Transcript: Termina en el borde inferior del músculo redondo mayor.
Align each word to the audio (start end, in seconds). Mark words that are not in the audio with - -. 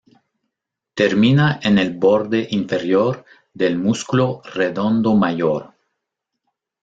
Termina 0.95 1.59
en 1.61 1.77
el 1.77 1.93
borde 1.95 2.47
inferior 2.49 3.23
del 3.53 3.77
músculo 3.77 4.41
redondo 4.51 5.13
mayor. 5.13 5.75